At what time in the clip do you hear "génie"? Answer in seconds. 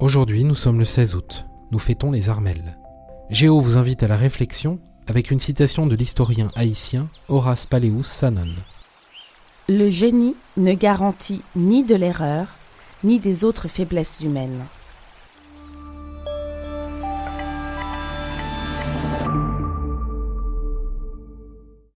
9.90-10.36